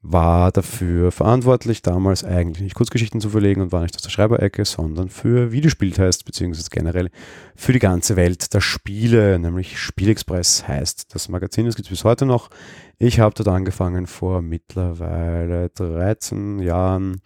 [0.08, 4.64] war dafür verantwortlich, damals eigentlich nicht Kurzgeschichten zu verlegen und war nicht aus der Schreiberecke,
[4.64, 7.10] sondern für Videospieltests, beziehungsweise generell
[7.56, 12.04] für die ganze Welt der Spiele, nämlich Spielexpress heißt das Magazin, das gibt es bis
[12.04, 12.50] heute noch.
[12.98, 17.20] Ich habe dort angefangen vor mittlerweile 13 Jahren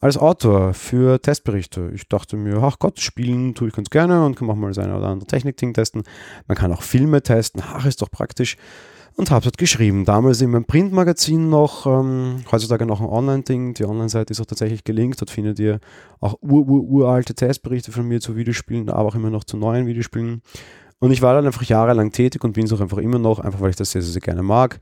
[0.00, 1.90] als Autor für Testberichte.
[1.94, 4.78] Ich dachte mir, ach Gott, spielen tue ich ganz gerne und kann auch mal das
[4.78, 6.02] eine oder andere Technik-Ding testen.
[6.46, 8.56] Man kann auch Filme testen, ach, ist doch praktisch.
[9.18, 10.04] Und habe dort geschrieben.
[10.04, 13.74] Damals in meinem Printmagazin noch, ähm, heutzutage noch ein Online-Ding.
[13.74, 15.20] Die Online-Seite ist auch tatsächlich gelinkt.
[15.20, 15.80] Dort findet ihr
[16.20, 19.88] auch ur, ur, uralte Testberichte von mir zu Videospielen, aber auch immer noch zu neuen
[19.88, 20.40] Videospielen.
[21.00, 23.60] Und ich war dann einfach jahrelang tätig und bin es auch einfach immer noch, einfach
[23.60, 24.78] weil ich das sehr, sehr, sehr gerne mag.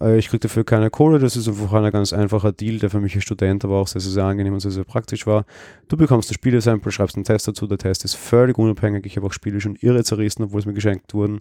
[0.00, 3.00] Äh, ich kriege dafür keine Kohle, das ist einfach ein ganz einfacher Deal, der für
[3.00, 5.44] mich als Student aber auch sehr, sehr, sehr angenehm und sehr, sehr praktisch war.
[5.88, 9.06] Du bekommst das Spielesample, schreibst einen Test dazu, der Test ist völlig unabhängig.
[9.06, 11.40] Ich habe auch Spiele schon irre zerrissen, obwohl es mir geschenkt wurden.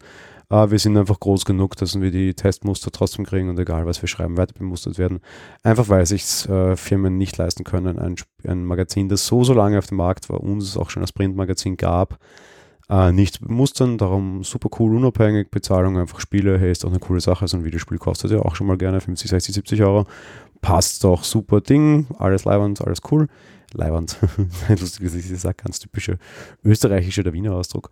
[0.50, 4.02] Aber wir sind einfach groß genug, dass wir die Testmuster trotzdem kriegen und egal, was
[4.02, 5.20] wir schreiben, weiter bemustert werden.
[5.64, 8.16] Einfach weil sich äh, Firmen nicht leisten können, ein,
[8.46, 11.12] ein Magazin, das so, so lange auf dem Markt war, uns es auch schon als
[11.12, 12.18] Printmagazin gab,
[12.90, 17.20] äh, nicht mustern, darum super cool, unabhängig, Bezahlung, einfach Spiele, hey, ist doch eine coole
[17.20, 20.06] Sache, so ein Videospiel kostet ja auch schon mal gerne 50, 60, 70 Euro,
[20.62, 23.28] passt doch, super Ding, alles leibend, alles cool,
[23.74, 24.18] leibend,
[24.70, 26.18] lustig, dass ich sage, ganz typischer
[26.64, 27.90] österreichischer oder Wiener Ausdruck.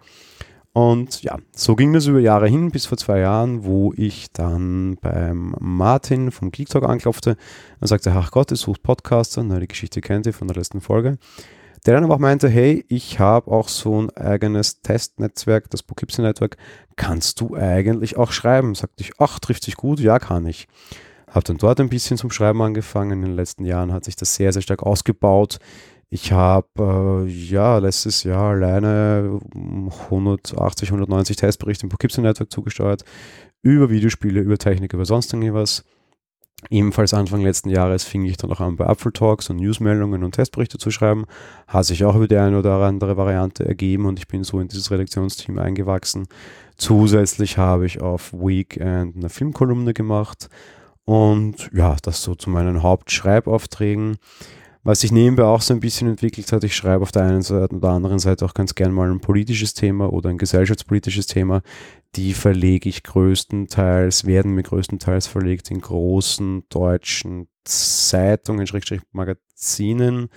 [0.71, 4.97] Und ja, so ging das über Jahre hin, bis vor zwei Jahren, wo ich dann
[4.99, 7.37] beim Martin vom Geek Talk anklopfte
[7.79, 10.81] und sagte, ach Gott, es sucht Podcaster, na, die Geschichte kennt ihr von der letzten
[10.81, 11.17] Folge
[11.85, 16.21] der dann aber auch meinte, hey, ich habe auch so ein eigenes Testnetzwerk, das Poughkeepsie
[16.21, 16.57] Network,
[16.95, 18.75] kannst du eigentlich auch schreiben?
[18.75, 20.67] Sagte ich, ach, trifft sich gut, ja, kann ich.
[21.29, 23.11] Habe dann dort ein bisschen zum Schreiben angefangen.
[23.11, 25.59] In den letzten Jahren hat sich das sehr, sehr stark ausgebaut.
[26.09, 33.03] Ich habe äh, ja letztes Jahr alleine 180, 190 Testberichte im Poughkeepsie Network zugesteuert.
[33.61, 35.83] Über Videospiele, über Technik, über sonst irgendwas.
[36.69, 40.33] Ebenfalls Anfang letzten Jahres fing ich dann auch an, bei Apfel Talks und Newsmeldungen und
[40.33, 41.25] Testberichte zu schreiben.
[41.67, 44.67] Hat sich auch über die eine oder andere Variante ergeben und ich bin so in
[44.67, 46.27] dieses Redaktionsteam eingewachsen.
[46.77, 50.49] Zusätzlich habe ich auf Weekend eine Filmkolumne gemacht
[51.05, 54.17] und ja, das so zu meinen Hauptschreibaufträgen.
[54.85, 57.73] Was sich nebenbei auch so ein bisschen entwickelt hat, ich schreibe auf der einen Seite
[57.73, 61.63] und der anderen Seite auch ganz gern mal ein politisches Thema oder ein gesellschaftspolitisches Thema.
[62.15, 70.29] Die verlege ich größtenteils, werden mir größtenteils verlegt in großen deutschen Zeitungen, Schrägstrich Magazinen.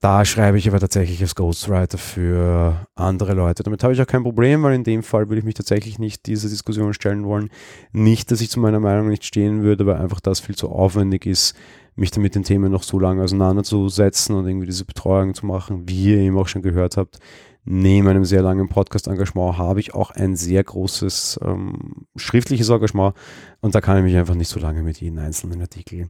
[0.00, 3.62] Da schreibe ich aber tatsächlich als Ghostwriter für andere Leute.
[3.62, 6.26] Damit habe ich auch kein Problem, weil in dem Fall würde ich mich tatsächlich nicht
[6.26, 7.50] dieser Diskussion stellen wollen.
[7.92, 11.26] Nicht, dass ich zu meiner Meinung nicht stehen würde, weil einfach das viel zu aufwendig
[11.26, 11.54] ist,
[11.96, 15.88] mich dann mit den Themen noch so lange auseinanderzusetzen und irgendwie diese Betreuung zu machen,
[15.88, 17.18] wie ihr eben auch schon gehört habt.
[17.66, 23.16] Neben einem sehr langen Podcast-Engagement habe ich auch ein sehr großes ähm, schriftliches Engagement
[23.60, 26.08] und da kann ich mich einfach nicht so lange mit jedem einzelnen Artikel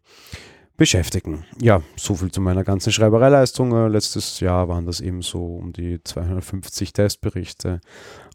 [0.76, 1.44] beschäftigen.
[1.60, 3.72] Ja, so viel zu meiner ganzen Schreibereileistung.
[3.72, 7.80] Äh, letztes Jahr waren das eben so um die 250 Testberichte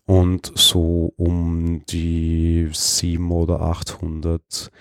[0.05, 4.71] und so um die 700 oder 800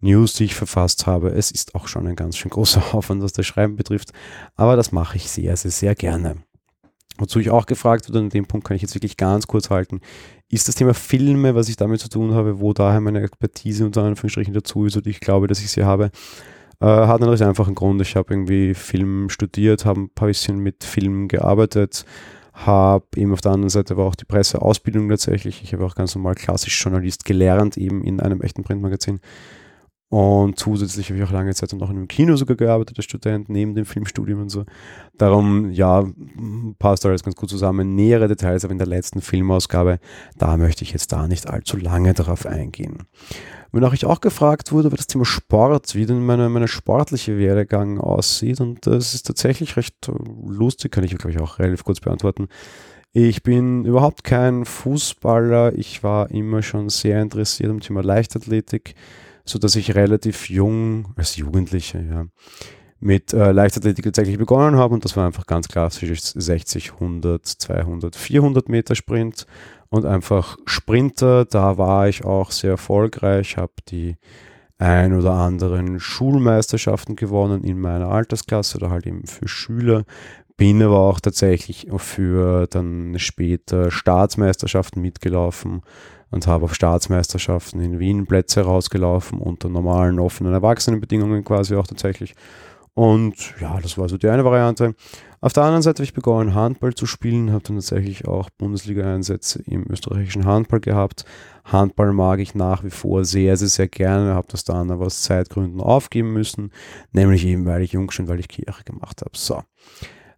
[0.00, 1.30] News, die ich verfasst habe.
[1.30, 4.12] Es ist auch schon ein ganz schön großer Aufwand, was das Schreiben betrifft,
[4.54, 6.36] aber das mache ich sehr, sehr, sehr gerne.
[7.18, 10.00] Wozu ich auch gefragt wurde, an dem Punkt kann ich jetzt wirklich ganz kurz halten,
[10.50, 14.02] ist das Thema Filme, was ich damit zu tun habe, wo daher meine Expertise unter
[14.02, 16.10] Anführungsstrichen dazu ist und ich glaube, dass ich sie habe,
[16.80, 18.00] äh, hat natürlich einfach einen Grund.
[18.02, 22.04] Ich habe irgendwie Film studiert, habe ein paar bisschen mit Film gearbeitet,
[22.52, 25.62] habe eben auf der anderen Seite aber auch die Presseausbildung tatsächlich.
[25.62, 29.20] Ich habe auch ganz normal klassisch Journalist gelernt, eben in einem echten Printmagazin.
[30.08, 33.48] Und zusätzlich habe ich auch lange Zeit auch in einem Kino sogar gearbeitet als Student,
[33.48, 34.64] neben dem Filmstudium und so.
[35.18, 36.04] Darum, ja,
[36.78, 37.96] passt alles ganz gut zusammen.
[37.96, 39.98] Nähere Details, aber in der letzten Filmausgabe,
[40.38, 43.02] da möchte ich jetzt da nicht allzu lange darauf eingehen.
[43.72, 47.98] Wonach ich auch gefragt wurde, über das Thema Sport, wie denn meine, meine sportliche Werdegang
[47.98, 48.60] aussieht.
[48.60, 49.96] Und das ist tatsächlich recht
[50.46, 52.46] lustig, kann ich, glaube ich, auch relativ kurz beantworten.
[53.12, 55.74] Ich bin überhaupt kein Fußballer.
[55.74, 58.94] Ich war immer schon sehr interessiert am Thema Leichtathletik
[59.46, 62.26] so dass ich relativ jung, als Jugendlicher, ja,
[62.98, 68.16] mit äh, Leichtathletik tatsächlich begonnen habe und das war einfach ganz klassisch 60, 100, 200,
[68.16, 69.46] 400 Meter Sprint
[69.90, 71.44] und einfach Sprinter.
[71.44, 74.16] Da war ich auch sehr erfolgreich, habe die
[74.78, 80.04] ein oder anderen Schulmeisterschaften gewonnen in meiner Altersklasse oder halt eben für Schüler.
[80.56, 85.82] Bin aber auch tatsächlich für dann später Staatsmeisterschaften mitgelaufen
[86.30, 92.34] und habe auf Staatsmeisterschaften in Wien Plätze rausgelaufen unter normalen, offenen Erwachsenenbedingungen quasi auch tatsächlich.
[92.94, 94.94] Und ja, das war so die eine Variante.
[95.42, 99.62] Auf der anderen Seite habe ich begonnen, Handball zu spielen, habe dann tatsächlich auch Bundesliga-Einsätze
[99.66, 101.26] im österreichischen Handball gehabt.
[101.64, 105.20] Handball mag ich nach wie vor sehr, sehr, sehr gerne, habe das dann aber aus
[105.20, 106.72] Zeitgründen aufgeben müssen,
[107.12, 109.32] nämlich eben, weil ich jung schon, weil ich Kirche gemacht habe.
[109.34, 109.62] So.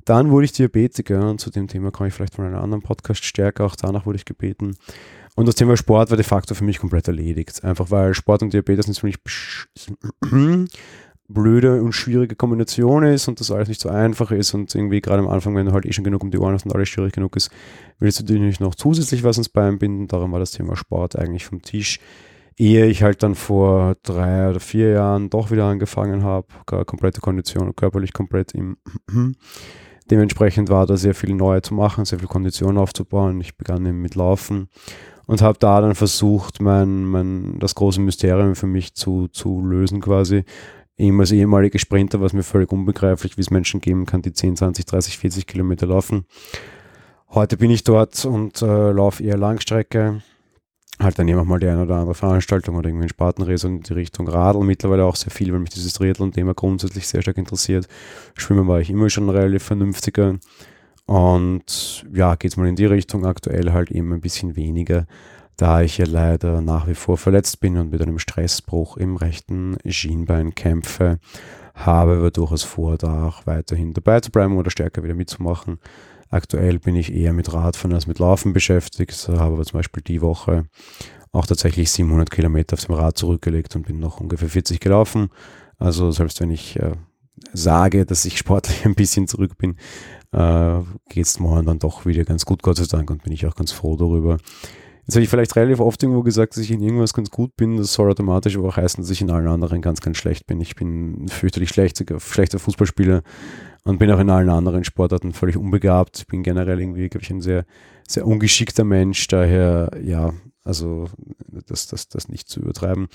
[0.04, 3.24] Dann wurde ich Diabetiker und zu dem Thema komme ich vielleicht von einem anderen Podcast
[3.24, 3.66] stärker.
[3.66, 4.76] Auch danach wurde ich gebeten.
[5.38, 7.62] Und das Thema Sport war de facto für mich komplett erledigt.
[7.62, 9.18] Einfach weil Sport und Diabetes eine ziemlich
[11.28, 15.20] blöde und schwierige Kombination ist und das alles nicht so einfach ist und irgendwie gerade
[15.20, 17.12] am Anfang, wenn du halt eh schon genug um die Ohren hast und alles schwierig
[17.12, 17.52] genug ist,
[18.00, 20.08] willst du dir nicht noch zusätzlich was ins Bein binden.
[20.08, 22.00] Darum war das Thema Sport eigentlich vom Tisch.
[22.56, 27.76] Ehe ich halt dann vor drei oder vier Jahren doch wieder angefangen habe, komplette Kondition,
[27.76, 28.76] körperlich komplett im
[30.10, 33.40] Dementsprechend war da sehr viel neu zu machen, sehr viel Kondition aufzubauen.
[33.40, 34.68] Ich begann eben mit Laufen
[35.28, 40.00] und habe da dann versucht, mein, mein, das große Mysterium für mich zu, zu lösen
[40.00, 40.44] quasi.
[40.96, 44.32] Eben als ehemaliger Sprinter war es mir völlig unbegreiflich, wie es Menschen geben kann, die
[44.32, 46.24] 10, 20, 30, 40 Kilometer laufen.
[47.28, 50.22] Heute bin ich dort und äh, laufe eher Langstrecke.
[50.98, 53.92] Halt dann immer mal die eine oder andere Veranstaltung oder irgendwie ein Spartenrace in die
[53.92, 54.64] Richtung Radl.
[54.64, 57.86] Mittlerweile auch sehr viel, weil mich dieses Triathlon-Thema grundsätzlich sehr stark interessiert.
[58.34, 60.38] Schwimmen war ich immer schon relativ vernünftiger.
[61.08, 63.24] Und ja, geht es mal in die Richtung.
[63.24, 65.06] Aktuell halt eben ein bisschen weniger,
[65.56, 69.78] da ich ja leider nach wie vor verletzt bin und mit einem Stressbruch im rechten
[69.86, 71.18] Schienbein kämpfe.
[71.74, 75.78] Habe aber durchaus vor, da auch weiterhin dabei zu bleiben oder stärker wieder mitzumachen.
[76.28, 80.20] Aktuell bin ich eher mit Radfahren als mit Laufen beschäftigt, habe aber zum Beispiel die
[80.20, 80.66] Woche
[81.32, 85.30] auch tatsächlich 700 Kilometer auf dem Rad zurückgelegt und bin noch ungefähr 40 gelaufen.
[85.78, 86.96] Also selbst wenn ich äh,
[87.52, 89.76] sage, dass ich sportlich ein bisschen zurück bin,
[90.32, 93.46] äh, geht es morgen dann doch wieder ganz gut, Gott sei Dank, und bin ich
[93.46, 94.38] auch ganz froh darüber.
[95.08, 97.78] Jetzt habe ich vielleicht relativ oft irgendwo gesagt, dass ich in irgendwas ganz gut bin.
[97.78, 100.60] Das soll automatisch aber auch heißen, dass ich in allen anderen ganz, ganz schlecht bin.
[100.60, 103.22] Ich bin fürchterlich schlechter, schlechter Fußballspieler
[103.84, 106.18] und bin auch in allen anderen Sportarten völlig unbegabt.
[106.18, 107.64] Ich bin generell irgendwie, glaube ich, ein sehr,
[108.06, 109.26] sehr ungeschickter Mensch.
[109.28, 111.08] Daher, ja, also
[111.48, 113.08] das, das, das nicht zu übertreiben.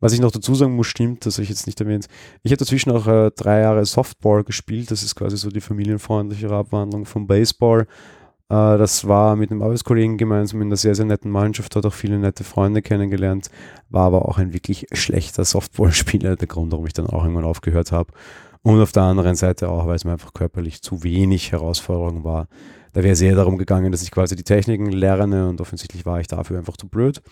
[0.00, 2.08] Was ich noch dazu sagen muss, stimmt, das habe ich jetzt nicht erwähnt.
[2.42, 4.90] Ich habe dazwischen auch äh, drei Jahre Softball gespielt.
[4.90, 7.86] Das ist quasi so die familienfreundlichere Abwandlung vom Baseball.
[8.48, 11.94] Äh, das war mit einem Arbeitskollegen gemeinsam in einer sehr, sehr netten Mannschaft, hat auch
[11.94, 13.50] viele nette Freunde kennengelernt,
[13.88, 17.92] war aber auch ein wirklich schlechter Softballspieler, der Grund, warum ich dann auch irgendwann aufgehört
[17.92, 18.12] habe.
[18.62, 22.48] Und auf der anderen Seite auch, weil es mir einfach körperlich zu wenig Herausforderung war.
[22.94, 26.26] Da wäre sehr darum gegangen, dass ich quasi die Techniken lerne und offensichtlich war ich
[26.26, 27.22] dafür einfach zu blöd.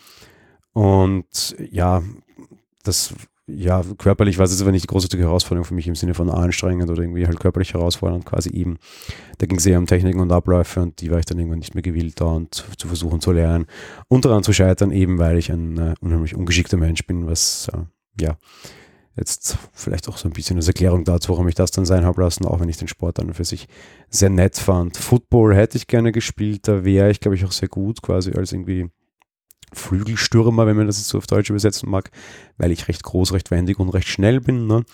[0.75, 2.03] Und ja,
[2.85, 3.15] das,
[3.47, 6.31] ja, körperlich war es jetzt aber nicht die großartige Herausforderung für mich im Sinne von
[6.31, 8.79] anstrengend oder irgendwie halt körperlich herausfordernd quasi eben.
[9.39, 11.75] Da ging es eher um Techniken und Abläufe und die war ich dann irgendwann nicht
[11.75, 13.67] mehr gewillt, da und zu, zu versuchen zu lernen
[14.09, 18.23] und daran zu scheitern, eben weil ich ein äh, unheimlich ungeschickter Mensch bin, was äh,
[18.23, 18.37] ja
[19.17, 22.21] Jetzt vielleicht auch so ein bisschen als Erklärung dazu, warum ich das dann sein habe
[22.21, 23.69] lassen, auch wenn ich den Sport an und für sich
[24.09, 24.97] sehr nett fand.
[24.97, 28.53] Football hätte ich gerne gespielt, da wäre ich, glaube ich, auch sehr gut, quasi als
[28.53, 28.91] irgendwie
[29.75, 32.11] Flügelstürmer, wenn man das jetzt so auf Deutsch übersetzen mag,
[32.59, 34.67] weil ich recht groß, recht wendig und recht schnell bin.
[34.67, 34.85] Ne?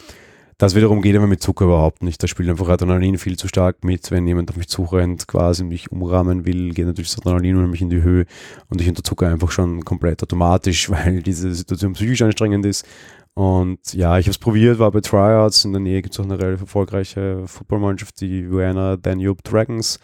[0.58, 2.22] Das wiederum geht aber mit Zucker überhaupt nicht.
[2.22, 4.10] Da spielt einfach Adrenalin viel zu stark mit.
[4.10, 7.88] Wenn jemand auf mich zurennt, quasi mich umrahmen will, geht natürlich das Adrenalin nämlich in
[7.88, 8.26] die Höhe
[8.68, 12.86] und ich unter Zucker einfach schon komplett automatisch, weil diese Situation psychisch anstrengend ist
[13.34, 15.64] und ja, ich habe es probiert, war bei Tryouts.
[15.64, 19.98] In der Nähe gibt es auch eine relativ erfolgreiche Footballmannschaft, die Vienna Danube Dragons.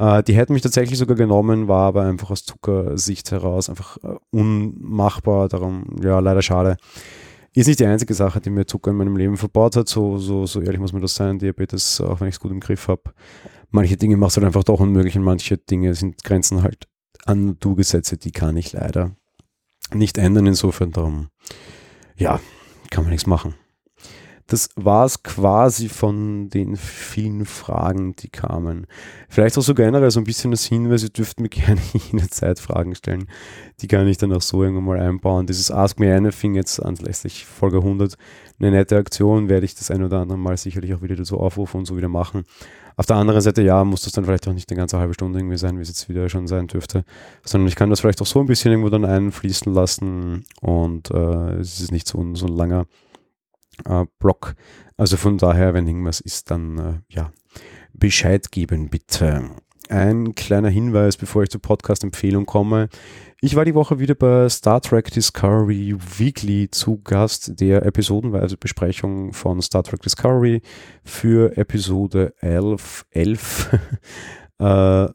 [0.00, 4.16] Äh, die hätten mich tatsächlich sogar genommen, war aber einfach aus Zuckersicht heraus einfach äh,
[4.30, 5.48] unmachbar.
[5.48, 6.78] Darum, ja, leider schade.
[7.54, 9.88] Ist nicht die einzige Sache, die mir Zucker in meinem Leben verbaut hat.
[9.88, 11.38] So, so, so ehrlich muss man das sein.
[11.38, 13.02] Diabetes, auch wenn ich es gut im Griff habe.
[13.70, 16.88] Manche Dinge machst du halt einfach doch unmöglich und manche Dinge sind Grenzen halt
[17.26, 19.14] an Naturgesetze, die kann ich leider
[19.92, 20.46] nicht ändern.
[20.46, 21.28] Insofern darum
[22.16, 22.40] ja,
[22.90, 23.54] kann man nichts machen.
[24.50, 28.88] Das war es quasi von den vielen Fragen, die kamen.
[29.28, 32.96] Vielleicht auch so generell so ein bisschen das Hinweis, ihr dürft mir gerne jederzeit Fragen
[32.96, 33.28] stellen.
[33.80, 35.46] Die kann ich dann auch so irgendwann mal einbauen.
[35.46, 38.16] Dieses Ask Me Anything jetzt anlässlich Folge 100,
[38.58, 41.78] eine nette Aktion, werde ich das ein oder andere Mal sicherlich auch wieder dazu aufrufen
[41.78, 42.42] und so wieder machen.
[42.96, 45.38] Auf der anderen Seite, ja, muss das dann vielleicht auch nicht eine ganze halbe Stunde
[45.38, 47.04] irgendwie sein, wie es jetzt wieder schon sein dürfte,
[47.44, 51.54] sondern ich kann das vielleicht auch so ein bisschen irgendwo dann einfließen lassen und äh,
[51.60, 52.86] es ist nicht so, so ein langer
[54.18, 54.54] Block.
[54.96, 57.32] Also von daher, wenn irgendwas ist, dann äh, ja,
[57.92, 59.50] Bescheid geben bitte.
[59.88, 62.88] Ein kleiner Hinweis, bevor ich zur Podcast-Empfehlung komme.
[63.40, 69.32] Ich war die Woche wieder bei Star Trek Discovery Weekly zu Gast, der episodenweise Besprechung
[69.32, 70.62] von Star Trek Discovery
[71.02, 73.78] für Episode 11, 11
[74.58, 74.64] äh,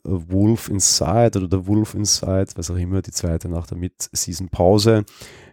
[0.03, 5.05] Wolf Inside oder The Wolf Inside, was auch immer, die zweite nach der Mid-Season-Pause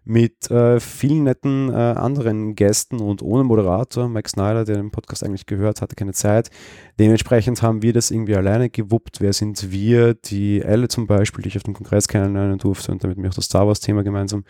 [0.05, 4.09] mit äh, vielen netten äh, anderen Gästen und ohne Moderator.
[4.09, 6.51] Mike Snyder, der den Podcast eigentlich gehört, hatte keine Zeit.
[6.99, 9.21] Dementsprechend haben wir das irgendwie alleine gewuppt.
[9.21, 10.15] Wer sind wir?
[10.15, 13.35] Die Elle zum Beispiel, die ich auf dem Kongress kennenlernen durfte und damit mir auch
[13.35, 14.45] das Star Wars-Thema gemeinsam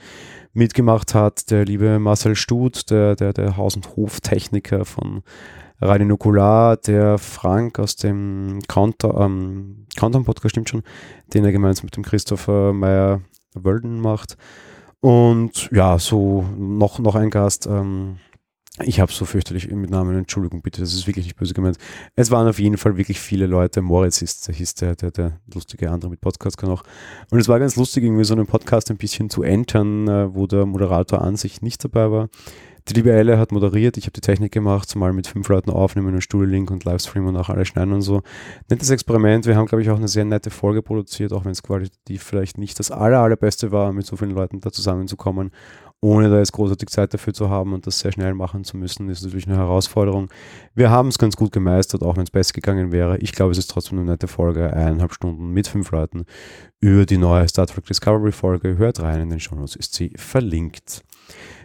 [0.55, 1.51] mitgemacht hat.
[1.51, 5.23] Der liebe Marcel Stut, der, der, der Haus- und Hoftechniker von
[5.83, 10.83] Radio Nukular, der Frank aus dem ähm, Countdown-Podcast, stimmt schon,
[11.35, 14.37] den er gemeinsam mit dem Christopher Meyer-Wölden macht.
[15.03, 17.67] Und ja, so noch, noch ein Gast.
[17.67, 18.19] Ähm,
[18.81, 21.77] ich habe so fürchterlich mit Namen, Entschuldigung bitte, das ist wirklich nicht böse gemeint.
[22.15, 23.83] Es waren auf jeden Fall wirklich viele Leute.
[23.83, 26.85] Moritz ist, hieß der, der, der lustige andere mit Podcast kann auch.
[27.31, 30.47] Und es war ganz lustig, irgendwie so einen Podcast ein bisschen zu entern, äh, wo
[30.47, 32.29] der Moderator an sich nicht dabei war.
[32.89, 36.15] Die liebe Elle hat moderiert, ich habe die Technik gemacht, zumal mit fünf Leuten aufnehmen
[36.15, 38.23] und Studio-Link und Livestream und auch alles schneiden und so.
[38.69, 39.47] Nettes Experiment.
[39.47, 42.59] Wir haben, glaube ich, auch eine sehr nette Folge produziert, auch wenn es qualitativ vielleicht
[42.59, 45.53] nicht das aller, allerbeste war, mit so vielen Leuten da zusammenzukommen
[46.05, 49.09] ohne da jetzt großartig Zeit dafür zu haben und das sehr schnell machen zu müssen,
[49.09, 50.29] ist natürlich eine Herausforderung.
[50.75, 53.19] Wir haben es ganz gut gemeistert, auch wenn es besser gegangen wäre.
[53.19, 56.25] Ich glaube, es ist trotzdem eine nette Folge, eineinhalb Stunden mit fünf Leuten
[56.81, 58.77] über die neue Star Trek Discovery Folge.
[58.79, 61.05] Hört rein, in den Shownotes ist sie verlinkt.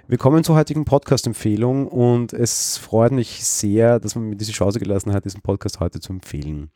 [0.09, 4.79] Wir kommen zur heutigen Podcast-Empfehlung und es freut mich sehr, dass man mir diese Chance
[4.79, 6.71] gelassen hat, diesen Podcast heute zu empfehlen.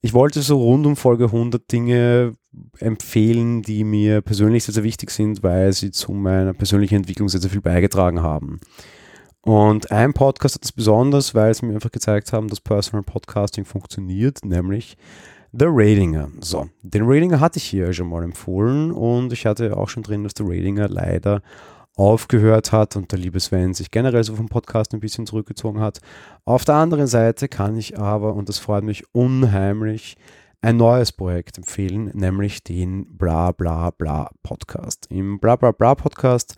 [0.00, 2.34] Ich wollte so rund um Folge 100 Dinge
[2.80, 7.40] empfehlen, die mir persönlich sehr, sehr wichtig sind, weil sie zu meiner persönlichen Entwicklung sehr,
[7.40, 8.58] sehr viel beigetragen haben.
[9.42, 13.64] Und ein Podcast hat das besonders, weil sie mir einfach gezeigt haben, dass Personal Podcasting
[13.64, 14.96] funktioniert, nämlich
[15.52, 16.30] The Ratinger.
[16.40, 20.24] So, den Ratinger hatte ich hier schon mal empfohlen und ich hatte auch schon drin,
[20.24, 21.42] dass der Ratinger leider
[21.96, 26.00] aufgehört hat und der liebe Sven sich generell so vom Podcast ein bisschen zurückgezogen hat.
[26.44, 30.16] Auf der anderen Seite kann ich aber, und das freut mich unheimlich,
[30.60, 35.06] ein neues Projekt empfehlen, nämlich den Bla Bla Bla Podcast.
[35.10, 36.56] Im Bla Bla Bla Podcast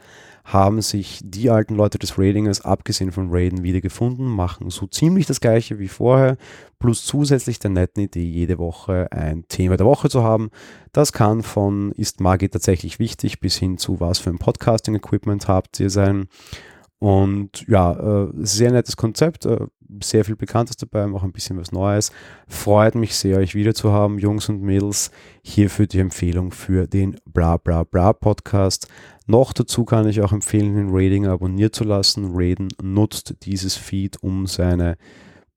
[0.49, 5.27] haben sich die alten Leute des Raidingers, abgesehen von Raiden, wieder gefunden, machen so ziemlich
[5.27, 6.39] das gleiche wie vorher,
[6.79, 10.51] plus zusätzlich der netten Idee, jede Woche ein Thema der Woche zu haben.
[10.93, 15.79] Das kann von ist Magie tatsächlich wichtig bis hin zu was für ein Podcasting-Equipment habt
[15.81, 16.29] ihr sein.
[16.99, 19.67] Und ja, äh, sehr nettes Konzept, äh,
[20.03, 22.13] sehr viel Bekanntes dabei, auch ein bisschen was Neues.
[22.47, 25.11] Freut mich sehr, euch wieder zu haben, Jungs und Mädels.
[25.43, 28.89] Hierfür die Empfehlung für den Bla Bla Bla Podcast.
[29.27, 32.31] Noch dazu kann ich auch empfehlen, den Rating abonniert zu lassen.
[32.33, 34.97] Raiden nutzt dieses Feed, um seine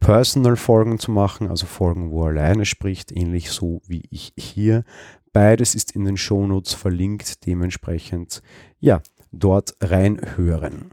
[0.02, 4.84] Personal-Folgen zu machen, also Folgen, wo er alleine spricht, ähnlich so wie ich hier.
[5.32, 8.42] Beides ist in den Shownotes verlinkt, dementsprechend
[8.80, 10.92] ja, dort reinhören.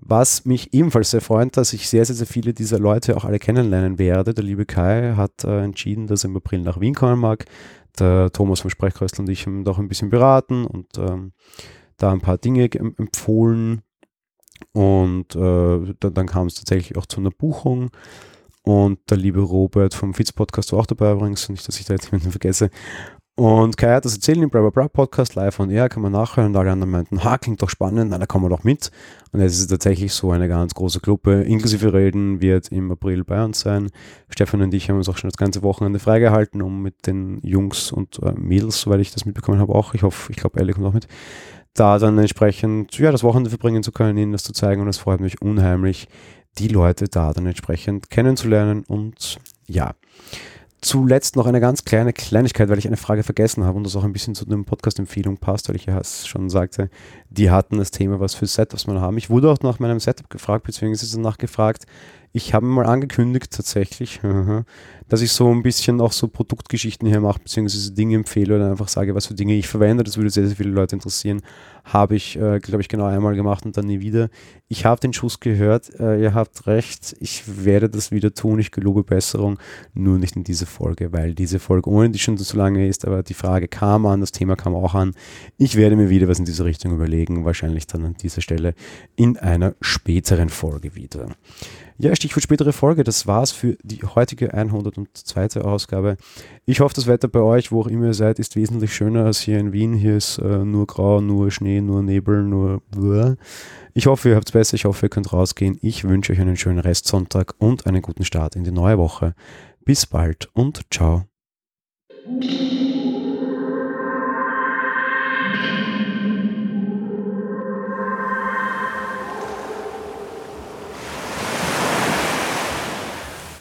[0.00, 3.38] Was mich ebenfalls sehr freut, dass ich sehr, sehr, sehr viele dieser Leute auch alle
[3.38, 4.32] kennenlernen werde.
[4.32, 7.44] Der liebe Kai hat äh, entschieden, dass er im April nach Wien kommen mag.
[7.98, 11.32] Der Thomas vom Sprechkreisel und ich haben doch ein bisschen beraten und ähm,
[11.96, 13.82] da ein paar Dinge empfohlen.
[14.72, 17.90] Und äh, dann, dann kam es tatsächlich auch zu einer Buchung.
[18.62, 21.94] Und der liebe Robert vom Fitz Podcast war auch dabei übrigens, nicht, dass ich da
[21.94, 22.70] jetzt jemanden vergesse.
[23.38, 26.48] Und Kai hat das erzählt im Bra Bra Podcast live und er kann man nachhören
[26.48, 28.90] und alle anderen meinten, ha, klingt doch spannend, na, da kommen wir doch mit.
[29.30, 33.44] Und es ist tatsächlich so eine ganz große Gruppe, inklusive Reden wird im April bei
[33.44, 33.90] uns sein.
[34.28, 37.92] Stefan und ich haben uns auch schon das ganze Wochenende freigehalten, um mit den Jungs
[37.92, 40.86] und äh, Mädels, soweit ich das mitbekommen habe, auch, ich hoffe, ich glaube, Elle kommt
[40.86, 41.06] auch mit,
[41.74, 44.98] da dann entsprechend, ja, das Wochenende verbringen zu können, ihnen das zu zeigen und es
[44.98, 46.08] freut mich unheimlich,
[46.58, 49.94] die Leute da dann entsprechend kennenzulernen und ja,
[50.80, 54.04] Zuletzt noch eine ganz kleine Kleinigkeit, weil ich eine Frage vergessen habe und das auch
[54.04, 56.88] ein bisschen zu dem Podcast-Empfehlung passt, weil ich ja schon sagte,
[57.30, 59.18] die hatten das Thema, was für Setups man haben.
[59.18, 61.84] Ich wurde auch nach meinem Setup gefragt, beziehungsweise nachgefragt,
[62.32, 64.20] ich habe mal angekündigt tatsächlich,
[65.08, 68.88] dass ich so ein bisschen auch so Produktgeschichten hier mache, beziehungsweise Dinge empfehle oder einfach
[68.88, 70.04] sage, was für Dinge ich verwende.
[70.04, 71.40] Das würde sehr, sehr viele Leute interessieren.
[71.84, 74.28] Habe ich, äh, glaube ich, genau einmal gemacht und dann nie wieder.
[74.68, 78.70] Ich habe den Schuss gehört, äh, ihr habt recht, ich werde das wieder tun, ich
[78.70, 79.58] gelobe Besserung,
[79.94, 83.22] nur nicht in dieser Folge, weil diese Folge ohne die schon zu lange ist, aber
[83.22, 85.14] die Frage kam an, das Thema kam auch an.
[85.56, 88.74] Ich werde mir wieder was in diese Richtung überlegen, wahrscheinlich dann an dieser Stelle
[89.16, 91.28] in einer späteren Folge wieder.
[92.00, 93.02] Ja, Stichwort spätere Folge.
[93.02, 95.60] Das war's für die heutige 102.
[95.60, 96.16] Ausgabe.
[96.64, 99.40] Ich hoffe, das Wetter bei euch, wo auch immer ihr seid, ist wesentlich schöner als
[99.40, 99.94] hier in Wien.
[99.94, 102.82] Hier ist äh, nur grau, nur Schnee, nur Nebel, nur.
[102.92, 103.34] Bläh.
[103.94, 104.76] Ich hoffe, ihr habt es besser.
[104.76, 105.76] Ich hoffe, ihr könnt rausgehen.
[105.82, 109.34] Ich wünsche euch einen schönen Restsonntag und einen guten Start in die neue Woche.
[109.84, 111.24] Bis bald und ciao.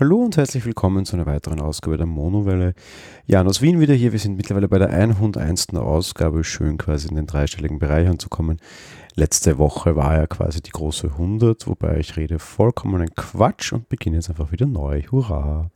[0.00, 2.74] Hallo und herzlich willkommen zu einer weiteren Ausgabe der Monowelle.
[3.26, 4.12] Jan aus Wien wieder hier.
[4.12, 5.74] Wir sind mittlerweile bei der 101.
[5.74, 6.44] Ausgabe.
[6.44, 8.60] Schön quasi in den dreistelligen Bereich anzukommen.
[9.16, 14.18] Letzte Woche war ja quasi die große 100, wobei ich rede vollkommenen Quatsch und beginne
[14.18, 15.02] jetzt einfach wieder neu.
[15.10, 15.72] Hurra!